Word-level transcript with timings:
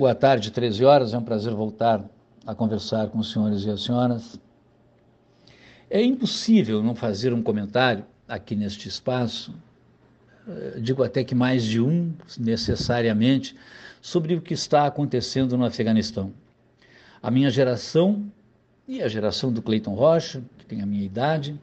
Boa 0.00 0.14
tarde, 0.14 0.50
13 0.50 0.82
horas. 0.82 1.12
É 1.12 1.18
um 1.18 1.22
prazer 1.22 1.52
voltar 1.52 2.02
a 2.46 2.54
conversar 2.54 3.08
com 3.08 3.18
os 3.18 3.30
senhores 3.30 3.66
e 3.66 3.70
as 3.70 3.82
senhoras. 3.82 4.40
É 5.90 6.02
impossível 6.02 6.82
não 6.82 6.94
fazer 6.94 7.34
um 7.34 7.42
comentário 7.42 8.06
aqui 8.26 8.56
neste 8.56 8.88
espaço, 8.88 9.54
eh, 10.48 10.80
digo 10.80 11.02
até 11.02 11.22
que 11.22 11.34
mais 11.34 11.64
de 11.64 11.82
um 11.82 12.14
necessariamente, 12.38 13.54
sobre 14.00 14.34
o 14.34 14.40
que 14.40 14.54
está 14.54 14.86
acontecendo 14.86 15.58
no 15.58 15.66
Afeganistão. 15.66 16.32
A 17.22 17.30
minha 17.30 17.50
geração 17.50 18.24
e 18.88 19.02
a 19.02 19.08
geração 19.08 19.52
do 19.52 19.60
Clayton 19.60 19.92
Rocha, 19.92 20.42
que 20.56 20.64
tem 20.64 20.80
a 20.80 20.86
minha 20.86 21.04
idade, 21.04 21.60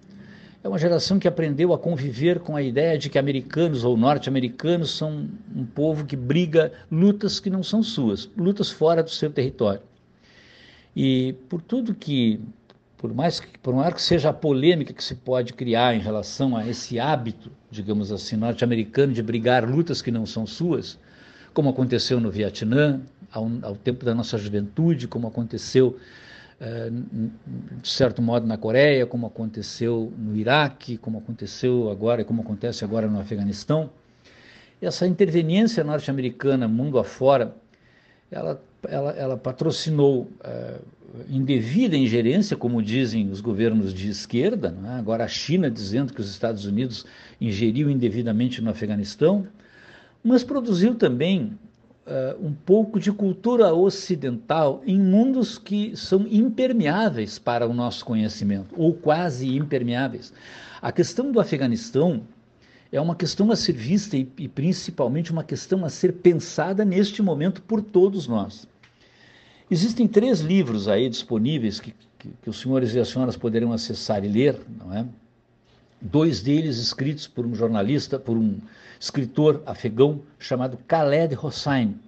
é 0.68 0.70
uma 0.70 0.78
geração 0.78 1.18
que 1.18 1.30
aprendeu 1.30 1.72
a 1.74 1.80
conviver 1.80 2.40
com 2.40 2.54
a 2.54 2.62
ideia 2.62 2.98
de 2.98 3.10
que 3.10 3.18
americanos 3.18 3.86
ou 3.86 3.96
norte-americanos 3.96 4.92
são 4.92 5.30
um 5.56 5.66
povo 5.66 6.06
que 6.06 6.18
briga 6.18 6.74
lutas 6.92 7.40
que 7.40 7.50
não 7.50 7.64
são 7.64 7.82
suas, 7.82 8.30
lutas 8.38 8.70
fora 8.70 9.02
do 9.02 9.10
seu 9.10 9.32
território. 9.32 9.82
E 10.94 11.36
por 11.48 11.62
tudo 11.62 11.96
que, 11.96 12.42
por 12.98 13.14
mais 13.14 13.40
que, 13.40 13.58
por 13.60 13.74
maior 13.74 13.94
que 13.94 14.02
seja 14.02 14.28
a 14.30 14.34
polêmica 14.34 14.92
que 14.92 15.02
se 15.02 15.16
pode 15.16 15.54
criar 15.54 15.96
em 15.96 16.00
relação 16.00 16.58
a 16.58 16.68
esse 16.68 17.00
hábito, 17.00 17.50
digamos 17.72 18.12
assim, 18.12 18.36
norte-americano 18.36 19.14
de 19.14 19.24
brigar 19.24 19.64
lutas 19.64 20.02
que 20.02 20.12
não 20.12 20.26
são 20.26 20.46
suas, 20.46 21.00
como 21.54 21.70
aconteceu 21.70 22.20
no 22.20 22.30
Vietnã, 22.30 23.00
ao, 23.32 23.50
ao 23.62 23.76
tempo 23.78 24.04
da 24.04 24.14
nossa 24.14 24.38
juventude, 24.38 25.08
como 25.08 25.28
aconteceu 25.28 25.98
de 26.60 27.88
certo 27.88 28.22
modo 28.22 28.48
na 28.48 28.58
Coreia, 28.58 29.06
como 29.06 29.28
aconteceu 29.28 30.12
no 30.18 30.36
Iraque, 30.36 30.98
como 30.98 31.20
aconteceu 31.20 31.90
agora, 31.92 32.26
como 32.26 32.42
acontece 32.42 32.84
agora 32.84 33.08
no 33.08 33.20
Afeganistão. 33.20 33.90
Essa 34.82 35.08
interveniência 35.08 35.84
norte-americana 35.84 36.68
mundo 36.68 36.98
afora, 36.98 37.56
ela, 38.32 38.62
ela, 38.88 39.12
ela 39.12 39.38
patrocinou 39.38 40.24
uh, 40.24 40.82
indevida 41.30 41.96
ingerência, 41.96 42.58
como 42.58 42.82
dizem 42.82 43.30
os 43.30 43.40
governos 43.40 43.94
de 43.94 44.10
esquerda, 44.10 44.76
é? 44.86 44.90
agora 45.00 45.24
a 45.24 45.28
China 45.28 45.70
dizendo 45.70 46.14
que 46.14 46.22
os 46.22 46.30
Estados 46.30 46.66
Unidos 46.66 47.06
ingeriu 47.40 47.90
indevidamente 47.90 48.62
no 48.62 48.70
Afeganistão, 48.70 49.48
mas 50.24 50.44
produziu 50.44 50.96
também 50.96 51.58
uh, 52.08 52.46
um 52.46 52.54
pouco 52.54 53.00
de 53.00 53.12
cultura 53.12 53.74
ocidental 53.74 54.82
em 54.86 55.00
mundos 55.00 55.58
que 55.58 55.96
são 55.96 56.26
impermeáveis 56.30 57.38
para 57.38 57.68
o 57.68 57.74
nosso 57.74 58.06
conhecimento, 58.06 58.74
ou 58.78 58.94
quase 58.94 59.56
impermeáveis. 59.56 60.34
A 60.82 60.92
questão 60.92 61.32
do 61.32 61.40
Afeganistão 61.40 62.24
é 62.92 63.00
uma 63.02 63.16
questão 63.16 63.52
a 63.52 63.56
ser 63.56 63.74
vista 63.74 64.16
e, 64.16 64.28
e 64.38 64.48
principalmente 64.48 65.32
uma 65.32 65.44
questão 65.44 65.84
a 65.84 65.90
ser 65.90 66.14
pensada 66.14 66.86
neste 66.86 67.22
momento 67.22 67.62
por 67.62 67.82
todos 67.82 68.28
nós. 68.28 68.68
Existem 69.70 70.08
três 70.08 70.40
livros 70.40 70.88
aí 70.88 71.10
disponíveis 71.10 71.80
que, 71.82 71.94
que, 72.18 72.30
que, 72.42 72.50
os 72.50 72.60
senhores 72.62 72.96
e 72.96 73.00
as 73.00 73.10
senhoras 73.10 73.36
poderão 73.36 73.74
acessar 73.74 74.24
e 74.24 74.30
ler, 74.30 74.58
não 74.80 74.94
é? 74.94 75.06
Dois 76.00 76.42
deles 76.42 76.78
escritos 76.78 77.28
por 77.28 77.46
um 77.46 77.56
jornalista, 77.56 78.20
por 78.20 78.38
um 78.38 78.60
escritor 79.00 79.64
afegão 79.66 80.22
chamado 80.38 80.78
Khaled 80.88 81.36
Hossein. 81.36 82.00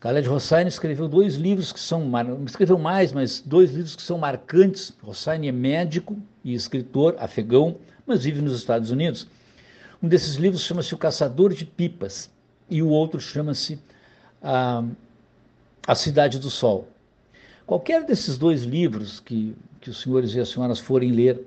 Khaled 0.00 0.28
Hossein 0.28 0.66
escreveu 0.66 1.08
dois 1.08 1.34
livros 1.34 1.72
que 1.72 1.80
são, 1.80 2.10
escreveu 2.46 2.78
mais, 2.78 3.12
mas 3.12 3.40
dois 3.40 3.70
livros 3.70 3.96
que 3.96 4.02
são 4.02 4.18
marcantes. 4.18 4.92
Hossein 5.02 5.48
é 5.48 5.52
médico 5.52 6.16
e 6.44 6.54
escritor 6.54 7.16
afegão, 7.18 7.76
mas 8.06 8.24
vive 8.24 8.40
nos 8.40 8.54
Estados 8.54 8.90
Unidos. 8.90 9.26
Um 10.02 10.06
desses 10.06 10.36
livros 10.36 10.62
chama-se 10.62 10.94
O 10.94 10.98
Caçador 10.98 11.52
de 11.52 11.64
Pipas 11.64 12.30
e 12.70 12.82
o 12.82 12.88
outro 12.88 13.20
chama-se 13.20 13.80
a, 14.42 14.84
a 15.86 15.94
Cidade 15.94 16.38
do 16.38 16.50
Sol. 16.50 16.88
Qualquer 17.66 18.04
desses 18.04 18.38
dois 18.38 18.62
livros 18.62 19.18
que, 19.18 19.56
que 19.80 19.90
os 19.90 20.00
senhores 20.00 20.34
e 20.34 20.40
as 20.40 20.50
senhoras 20.50 20.78
forem 20.78 21.10
ler, 21.10 21.44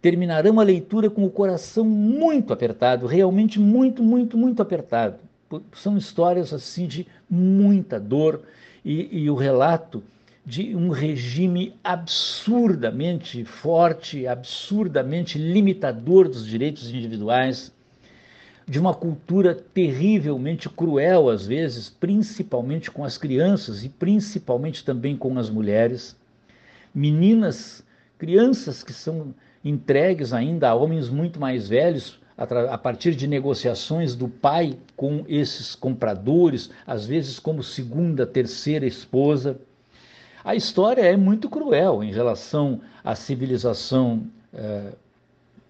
terminarão 0.00 0.60
a 0.60 0.62
leitura 0.62 1.10
com 1.10 1.24
o 1.24 1.30
coração 1.30 1.84
muito 1.84 2.52
apertado, 2.52 3.06
realmente 3.06 3.58
muito, 3.58 4.02
muito, 4.02 4.36
muito 4.36 4.62
apertado. 4.62 5.16
São 5.72 5.96
histórias 5.96 6.52
assim 6.52 6.86
de 6.86 7.06
muita 7.28 7.98
dor 7.98 8.42
e, 8.84 9.24
e 9.24 9.30
o 9.30 9.34
relato 9.34 10.02
de 10.44 10.74
um 10.74 10.88
regime 10.88 11.74
absurdamente 11.84 13.44
forte, 13.44 14.26
absurdamente 14.26 15.36
limitador 15.36 16.28
dos 16.28 16.46
direitos 16.46 16.88
individuais, 16.88 17.72
de 18.66 18.78
uma 18.78 18.94
cultura 18.94 19.54
terrivelmente 19.54 20.68
cruel 20.68 21.28
às 21.28 21.46
vezes, 21.46 21.90
principalmente 21.90 22.90
com 22.90 23.04
as 23.04 23.18
crianças 23.18 23.84
e 23.84 23.88
principalmente 23.88 24.84
também 24.84 25.16
com 25.16 25.38
as 25.38 25.50
mulheres. 25.50 26.16
Meninas, 26.94 27.82
crianças 28.18 28.82
que 28.82 28.92
são 28.92 29.34
entregues 29.64 30.32
ainda 30.32 30.68
a 30.68 30.74
homens 30.74 31.08
muito 31.08 31.40
mais 31.40 31.68
velhos, 31.68 32.18
a 32.36 32.78
partir 32.78 33.16
de 33.16 33.26
negociações 33.26 34.14
do 34.14 34.28
pai 34.28 34.76
com 34.94 35.24
esses 35.28 35.74
compradores, 35.74 36.70
às 36.86 37.04
vezes 37.04 37.40
como 37.40 37.64
segunda, 37.64 38.24
terceira 38.24 38.86
esposa. 38.86 39.58
A 40.44 40.54
história 40.54 41.02
é 41.02 41.16
muito 41.16 41.50
cruel 41.50 42.02
em 42.02 42.12
relação 42.12 42.80
à 43.02 43.16
civilização 43.16 44.22
é, 44.54 44.92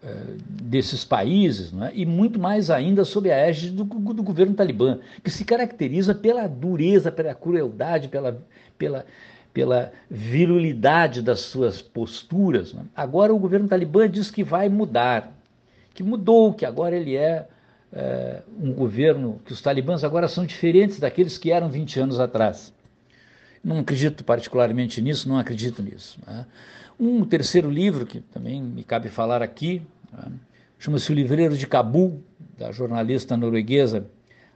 é, 0.00 0.14
desses 0.48 1.04
países, 1.04 1.72
é? 1.72 1.90
e 1.94 2.04
muito 2.04 2.38
mais 2.38 2.70
ainda 2.70 3.04
sob 3.04 3.30
a 3.32 3.36
égide 3.36 3.72
do, 3.72 3.84
do, 3.84 4.22
governo 4.22 4.54
talibã, 4.54 4.98
que 5.24 5.30
se 5.30 5.44
caracteriza 5.44 6.14
pela 6.14 6.46
dureza, 6.46 7.10
pela 7.10 7.34
crueldade, 7.34 8.08
pela, 8.08 8.40
pela 8.76 9.06
pela 9.52 9.92
virulidade 10.10 11.22
das 11.22 11.40
suas 11.40 11.82
posturas. 11.82 12.72
Né? 12.72 12.82
Agora 12.94 13.34
o 13.34 13.38
governo 13.38 13.68
talibã 13.68 14.08
diz 14.08 14.30
que 14.30 14.44
vai 14.44 14.68
mudar, 14.68 15.32
que 15.94 16.02
mudou, 16.02 16.54
que 16.54 16.64
agora 16.64 16.96
ele 16.96 17.16
é, 17.16 17.46
é, 17.92 18.42
um 18.60 18.72
governo, 18.72 19.40
que 19.44 19.52
os 19.52 19.60
talibãs 19.60 20.04
agora 20.04 20.28
são 20.28 20.46
diferentes 20.46 20.98
daqueles 20.98 21.38
que 21.38 21.50
eram 21.50 21.68
20 21.68 22.00
anos 22.00 22.20
atrás. 22.20 22.72
Não 23.62 23.80
acredito 23.80 24.22
particularmente 24.22 25.02
nisso, 25.02 25.28
não 25.28 25.38
acredito 25.38 25.82
nisso. 25.82 26.18
Né? 26.26 26.46
Um 26.98 27.24
terceiro 27.24 27.70
livro, 27.70 28.06
que 28.06 28.20
também 28.20 28.62
me 28.62 28.84
cabe 28.84 29.08
falar 29.08 29.42
aqui, 29.42 29.82
né? 30.12 30.30
chama-se 30.78 31.10
O 31.10 31.14
Livreiro 31.14 31.56
de 31.56 31.66
Cabul, 31.66 32.22
da 32.56 32.70
jornalista 32.72 33.36
norueguesa 33.36 34.06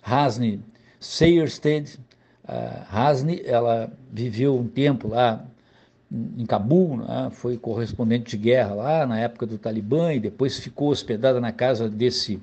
Hasni 0.03 0.61
Seyersted, 0.99 1.99
a 2.45 2.87
Hasni, 2.91 3.41
ela 3.45 3.93
viveu 4.11 4.59
um 4.59 4.67
tempo 4.67 5.09
lá 5.09 5.45
em 6.37 6.45
Cabul, 6.45 6.99
né? 6.99 7.31
foi 7.33 7.57
correspondente 7.57 8.37
de 8.37 8.43
guerra 8.43 8.75
lá 8.75 9.07
na 9.07 9.19
época 9.19 9.47
do 9.47 9.57
Talibã 9.57 10.13
e 10.13 10.21
depois 10.21 10.59
ficou 10.59 10.91
hospedada 10.91 11.41
na 11.41 11.53
casa 11.53 11.89
desse 11.89 12.41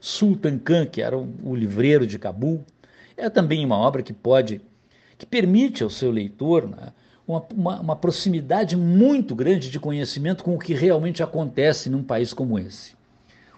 Sultan 0.00 0.58
Khan, 0.58 0.86
que 0.86 1.00
era 1.00 1.16
o 1.16 1.54
livreiro 1.54 2.06
de 2.06 2.18
Cabul. 2.18 2.64
É 3.16 3.30
também 3.30 3.64
uma 3.64 3.76
obra 3.76 4.02
que 4.02 4.12
pode, 4.12 4.60
que 5.16 5.24
permite 5.24 5.84
ao 5.84 5.90
seu 5.90 6.10
leitor 6.10 6.68
né? 6.68 6.92
uma, 7.26 7.46
uma, 7.54 7.80
uma 7.80 7.96
proximidade 7.96 8.76
muito 8.76 9.34
grande 9.34 9.70
de 9.70 9.78
conhecimento 9.78 10.42
com 10.42 10.54
o 10.54 10.58
que 10.58 10.74
realmente 10.74 11.22
acontece 11.22 11.88
num 11.88 12.02
país 12.02 12.32
como 12.32 12.58
esse. 12.58 12.94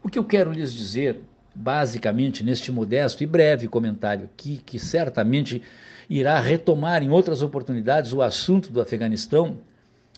O 0.03 0.09
que 0.11 0.19
eu 0.19 0.25
quero 0.25 0.53
lhes 0.53 0.75
dizer 0.75 1.23
basicamente 1.55 2.43
neste 2.43 2.73
modesto 2.73 3.23
e 3.23 3.27
breve 3.27 3.69
comentário 3.69 4.25
aqui, 4.25 4.61
que 4.65 4.79
certamente 4.79 5.63
irá 6.09 6.39
retomar 6.41 7.03
em 7.03 7.11
outras 7.11 7.43
oportunidades 7.43 8.13
o 8.13 8.23
assunto 8.23 8.73
do 8.73 8.81
Afeganistão, 8.81 9.59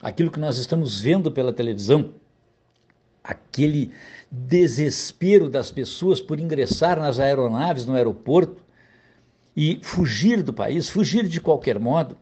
aquilo 0.00 0.30
que 0.30 0.40
nós 0.40 0.58
estamos 0.58 1.00
vendo 1.00 1.30
pela 1.30 1.52
televisão, 1.52 2.14
aquele 3.22 3.92
desespero 4.30 5.48
das 5.48 5.70
pessoas 5.70 6.20
por 6.20 6.40
ingressar 6.40 6.98
nas 6.98 7.18
aeronaves 7.18 7.86
no 7.86 7.94
aeroporto 7.94 8.64
e 9.56 9.80
fugir 9.82 10.42
do 10.42 10.52
país, 10.52 10.88
fugir 10.88 11.26
de 11.26 11.40
qualquer 11.40 11.78
modo. 11.78 12.16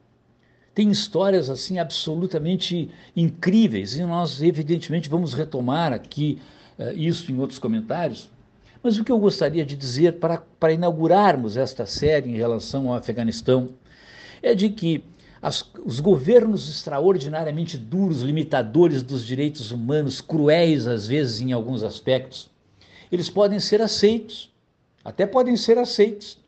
Tem 0.74 0.90
histórias 0.90 1.48
assim 1.48 1.78
absolutamente 1.78 2.90
incríveis 3.16 3.96
e 3.96 4.04
nós 4.04 4.42
evidentemente 4.42 5.08
vamos 5.08 5.32
retomar 5.32 5.92
aqui 5.92 6.40
uh, 6.78 6.90
isso 6.96 7.30
em 7.30 7.38
outros 7.38 7.58
comentários. 7.58 8.30
Mas 8.84 8.98
o 8.98 9.02
que 9.02 9.10
eu 9.10 9.18
gostaria 9.18 9.64
de 9.64 9.74
dizer 9.74 10.18
para, 10.18 10.36
para 10.60 10.74
inaugurarmos 10.74 11.56
esta 11.56 11.86
série 11.86 12.28
em 12.28 12.36
relação 12.36 12.90
ao 12.90 12.98
Afeganistão 12.98 13.70
é 14.42 14.54
de 14.54 14.68
que 14.68 15.02
as, 15.40 15.64
os 15.82 16.00
governos 16.00 16.68
extraordinariamente 16.68 17.78
duros, 17.78 18.20
limitadores 18.20 19.02
dos 19.02 19.24
direitos 19.24 19.70
humanos, 19.70 20.20
cruéis 20.20 20.86
às 20.86 21.06
vezes 21.06 21.40
em 21.40 21.50
alguns 21.50 21.82
aspectos, 21.82 22.50
eles 23.10 23.30
podem 23.30 23.58
ser 23.58 23.80
aceitos, 23.80 24.52
até 25.02 25.26
podem 25.26 25.56
ser 25.56 25.78
aceitos, 25.78 26.38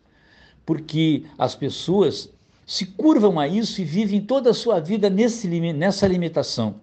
porque 0.67 1.25
as 1.39 1.55
pessoas 1.55 2.29
se 2.67 2.85
curvam 2.85 3.41
a 3.41 3.49
isso 3.49 3.81
e 3.81 3.85
vivem 3.85 4.21
toda 4.21 4.51
a 4.51 4.55
sua 4.55 4.79
vida 4.79 5.09
nesse, 5.09 5.49
nessa 5.73 6.07
limitação. 6.07 6.83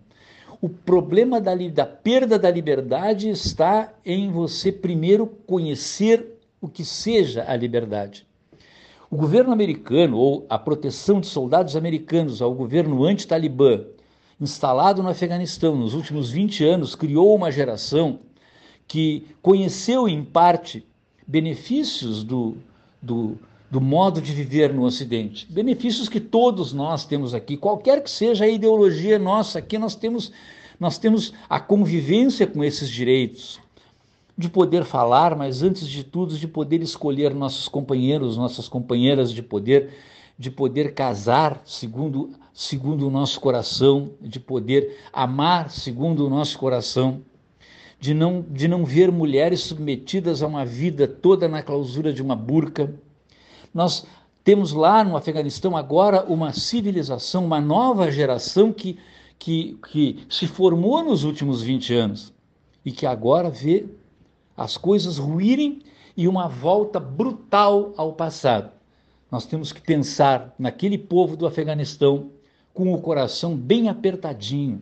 O 0.63 0.69
problema 0.69 1.42
da, 1.42 1.54
da 1.56 1.86
perda 1.86 2.39
da 2.39 2.50
liberdade 2.50 3.27
está 3.27 3.94
em 4.06 4.31
você 4.31 4.71
primeiro 4.71 5.27
conhecer 5.45 6.39
o 6.62 6.69
que 6.69 6.86
seja 6.86 7.44
a 7.45 7.54
liberdade. 7.54 8.25
O 9.12 9.18
governo 9.18 9.51
americano, 9.51 10.18
ou 10.18 10.45
a 10.50 10.57
proteção 10.57 11.19
de 11.19 11.27
soldados 11.27 11.75
americanos 11.75 12.42
ao 12.42 12.54
governo 12.54 13.04
anti-Talibã, 13.04 13.83
instalado 14.39 15.04
no 15.04 15.10
Afeganistão 15.10 15.75
nos 15.75 15.94
últimos 15.94 16.31
20 16.31 16.63
anos, 16.63 16.95
criou 16.95 17.36
uma 17.36 17.51
geração 17.51 18.19
que 18.88 19.27
conheceu, 19.42 20.07
em 20.07 20.24
parte, 20.24 20.88
benefícios 21.27 22.24
do, 22.24 22.56
do, 23.01 23.38
do 23.74 23.81
modo 23.81 24.22
de 24.22 24.31
viver 24.31 24.72
no 24.72 24.84
Ocidente. 24.84 25.48
Benefícios 25.50 26.08
que 26.08 26.20
todos 26.20 26.74
nós 26.74 27.06
temos 27.06 27.34
aqui, 27.34 27.58
qualquer 27.58 28.04
que 28.04 28.12
seja 28.12 28.46
a 28.46 28.48
ideologia 28.48 29.18
nossa, 29.18 29.58
aqui 29.58 29.80
nós 29.80 29.96
temos, 29.96 30.31
nós 30.80 31.00
temos 31.00 31.34
a 31.50 31.60
convivência 31.60 32.46
com 32.46 32.64
esses 32.64 32.88
direitos, 32.88 33.60
de 34.38 34.48
poder 34.48 34.86
falar, 34.86 35.36
mas 35.36 35.64
antes 35.64 35.88
de 35.88 36.04
tudo 36.04 36.38
de 36.38 36.48
poder 36.48 36.84
escolher 36.84 37.34
nossos 37.34 37.68
companheiros, 37.68 38.38
nossas 38.38 38.70
companheiras 38.70 39.31
de 39.31 39.42
poder, 39.42 39.90
de 40.38 40.52
poder 40.52 40.94
casar 40.94 41.60
segundo 41.66 42.30
segundo 42.54 43.08
o 43.08 43.10
nosso 43.10 43.40
coração, 43.40 44.12
de 44.22 44.40
poder 44.40 45.00
amar 45.12 45.72
segundo 45.72 46.28
o 46.28 46.30
nosso 46.30 46.60
coração, 46.60 47.24
de 48.00 48.14
não 48.14 48.46
de 48.48 48.68
não 48.68 48.86
ver 48.86 49.12
mulheres 49.12 49.62
submetidas 49.62 50.44
a 50.44 50.48
uma 50.48 50.64
vida 50.64 51.08
toda 51.08 51.48
na 51.48 51.64
clausura 51.64 52.14
de 52.14 52.22
uma 52.22 52.36
burca. 52.36 52.94
Nós 53.74 54.06
temos 54.44 54.72
lá 54.74 55.04
no 55.04 55.16
Afeganistão 55.16 55.75
agora 55.75 56.24
uma 56.25 56.54
civilização, 56.54 57.46
uma 57.46 57.62
nova 57.62 58.12
geração 58.12 58.72
que 58.72 59.00
que, 59.44 59.78
que 59.92 60.25
se 60.30 60.48
formou 60.48 61.04
nos 61.04 61.25
últimos 61.25 61.62
20 61.62 61.94
anos 61.94 62.34
e 62.86 62.94
que 62.94 63.06
agora 63.06 63.50
vê 63.50 63.86
as 64.56 64.78
coisas 64.78 65.18
ruírem 65.18 65.81
e 66.16 66.30
uma 66.30 66.48
volta 66.48 66.98
brutal 66.98 67.94
ao 67.98 68.14
passado. 68.14 68.72
Nós 69.30 69.46
temos 69.46 69.74
que 69.74 69.81
pensar 69.81 70.56
naquele 70.58 70.98
povo 70.98 71.36
do 71.36 71.46
Afeganistão 71.46 72.31
com 72.74 72.94
o 72.94 73.02
coração 73.02 73.54
bem 73.54 73.90
apertadinho, 73.90 74.81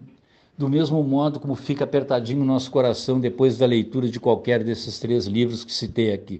do 0.55 0.69
mesmo 0.69 1.03
modo 1.03 1.39
como 1.39 1.55
fica 1.55 1.83
apertadinho 1.83 2.43
o 2.43 2.45
nosso 2.45 2.69
coração 2.69 3.19
depois 3.19 3.57
da 3.57 3.65
leitura 3.65 4.07
de 4.09 4.19
qualquer 4.19 4.63
desses 4.63 4.99
três 4.99 5.25
livros 5.25 5.65
que 5.65 5.73
citei 5.73 6.13
aqui. 6.13 6.39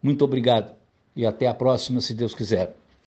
Muito 0.00 0.24
obrigado 0.24 0.77
e 1.18 1.26
até 1.26 1.48
a 1.48 1.52
próxima, 1.52 2.00
se 2.00 2.14
Deus 2.14 2.32
quiser. 2.32 2.77